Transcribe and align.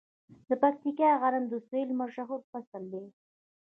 د 0.47 0.49
پکتیکا 0.61 1.09
غنم 1.21 1.43
د 1.49 1.53
سویل 1.67 1.89
مشهور 2.01 2.39
فصل 2.51 2.83
دی. 2.93 3.03